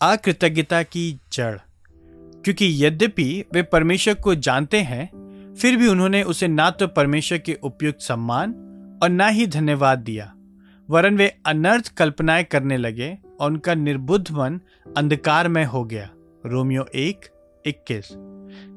[0.00, 1.58] अकृतज्ञता की जड़।
[2.44, 5.08] क्योंकि यद्यपि वे परमेश्वर को जानते हैं,
[5.54, 8.50] फिर भी उन्होंने उसे ना तो परमेश्वर के उपयुक्त सम्मान
[9.02, 10.34] और ना ही धन्यवाद दिया।
[10.90, 14.60] वरन वे अनर्थ कल्पनाएँ करने लगे और उनका निर्बुद्ध मन
[14.96, 16.10] अंधकार में हो गया।
[16.46, 17.20] रोमियो एक,
[17.66, 18.08] इक्कीस।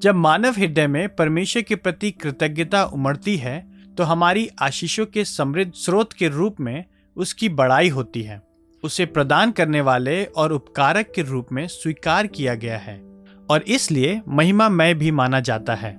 [0.01, 5.73] जब मानव हृदय में परमेश्वर के प्रति कृतज्ञता उमड़ती है तो हमारी आशीषों के समृद्ध
[5.73, 6.85] स्रोत के रूप में
[7.15, 8.50] उसकी बड़ाई होती है।
[8.83, 12.99] उसे प्रदान करने वाले और उपकारक के रूप में स्वीकार किया गया है,
[13.49, 15.95] और इसलिए महिमा में भी माना जाता है।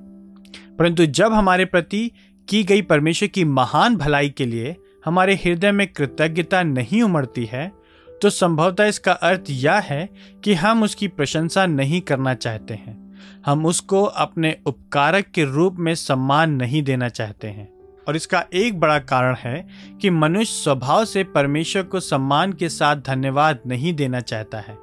[0.79, 2.11] परंतु जब हमारे प्रति
[2.48, 7.70] की गई परमेश्वर की महान भलाई के लिए हमारे हृदय में कृतज्ञता नहीं उमड़ती है
[8.09, 10.09] तो संभवतः इसका अर्थ यह है
[10.45, 13.01] कि हम उसकी प्रशंसा नहीं करना चाहते हैं।
[13.47, 17.72] हम उसको अपने उपकारक के रूप में सम्मान नहीं देना चाहते हैं।
[18.09, 19.69] और इसका एक बड़ा कारण है
[20.01, 24.77] कि मनुष्य स्वभाव से परमेश्वर को सम्मान के साथ धन्यवाद नहीं देना चाहता है,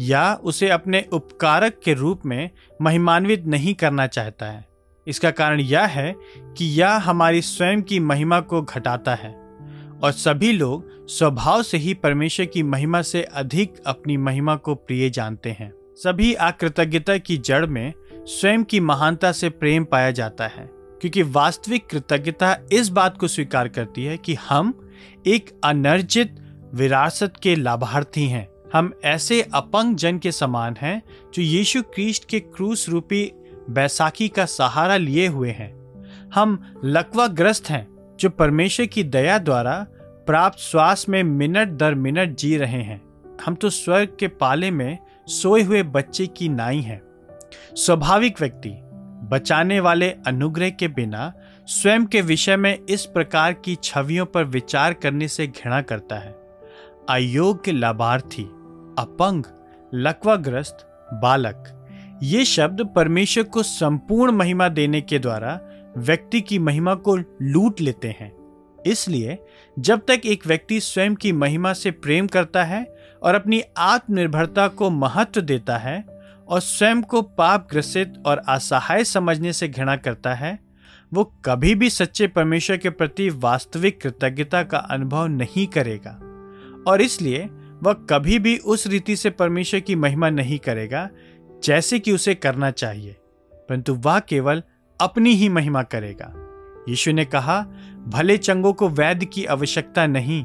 [0.00, 2.50] या उसे अपने उपकारक के रूप में
[2.82, 4.66] महिमान्वित नहीं करना चाहता है।
[5.06, 6.14] इसका कारण यह है
[6.58, 9.30] कि यह हमारी स्वयं की महिमा को घटाता है,
[10.02, 15.10] और सभी लोग स्वभाव से ही परमेश्वर की महिमा से अधिक अपनी महिमा को प्रिय
[15.10, 20.77] जानते हैं। सभी अकृतज्ञता की जड़ में स्वयं की महानता से प्रेम पाया जाता है।
[21.00, 24.90] क्योंकि वास्तविक कृतज्ञता इस बात को स्वीकार करती है कि हम
[25.26, 26.36] एक अनर्जित
[26.74, 31.02] विरासत के लाभार्थी हैं। हम ऐसे अपंग जन के समान हैं
[31.34, 33.32] जो यीशु क्रिस्ट के क्रूस रूपी
[33.70, 36.02] बैसाखी का सहारा लिए हुए हैं।
[36.34, 37.86] हम लकवाग्रस्त हैं
[38.20, 39.86] जो परमेश्वर की दया द्वारा
[40.26, 43.00] प्राप्त श्वास में मिनट दर मिनट जी रहे हैं।
[43.46, 47.00] हम तो स्वर्ग के पाले में सोए हुए बच्चे की नाई हैं।
[47.74, 48.70] स्वाभाविक व्यक्ति
[49.28, 51.32] बचाने वाले अनुग्रह के बिना
[51.66, 56.32] स्वयं के विषय में इस प्रकार की छवियों पर विचार करने से घृणा करता है।
[57.08, 58.42] अयोग्य लाभार्थी,
[58.98, 59.44] अपंग,
[59.94, 60.78] लकवाग्रस्त,
[61.14, 61.74] बालक,
[62.22, 65.60] ये शब्द परमेश्वर को संपूर्ण महिमा देने के द्वारा
[65.96, 68.32] व्यक्ति की महिमा को लूट लेते हैं।
[68.86, 69.38] इसलिए
[69.78, 74.90] जब तक एक व्यक्ति स्वयं की महिमा से प्रेम करता है और अपनी आत्मनिर्भरता को
[74.90, 76.17] महत्व देता है
[76.48, 80.58] और स्वयं को पाप ग्रसित और असहाय समझने से घृणा करता है,
[81.14, 86.10] वो कभी भी सच्चे परमेश्वर के प्रति वास्तविक कृतज्ञता का अनुभव नहीं करेगा।
[86.90, 87.48] और इसलिए
[87.82, 91.08] वह कभी भी उस रीति से परमेश्वर की महिमा नहीं करेगा,
[91.64, 93.16] जैसे कि उसे करना चाहिए,
[93.52, 94.62] परंतु वह केवल
[95.00, 96.32] अपनी ही महिमा करेगा।
[96.88, 97.60] यीशु ने कहा,
[98.06, 100.44] भले चंगों को वैद्य की आवश्यकता नहीं,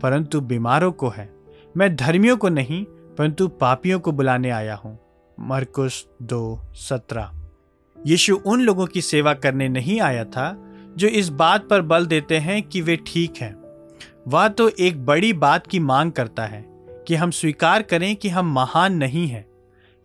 [0.00, 1.30] परंतु बीमारों को है।
[1.76, 4.98] मैं धर्मियों को नहीं, परंतु पापियों को बुलाने आया हूँ।
[5.40, 7.30] मरकुस दो, सत्रह।
[7.96, 10.52] यीशु उन लोगों की सेवा करने नहीं आया था,
[10.96, 13.54] जो इस बात पर बल देते हैं कि वे ठीक हैं।
[14.28, 16.64] वह तो एक बड़ी बात की मांग करता है,
[17.08, 19.44] कि हम स्वीकार करें कि हम महान नहीं हैं।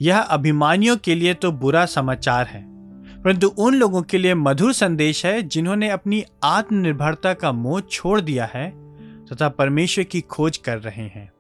[0.02, 2.62] यह अभिमानियों के लिए तो बुरा समाचार है,
[3.24, 8.46] परंतु उन लोगों के लिए मधुर संदेश है, जिन्होंने अपनी आत्मनिर्भरता का मोह छोड़ दिया
[8.46, 8.70] है,
[9.26, 11.32] तथा परमेश्वर की खोज कर रहे हैं।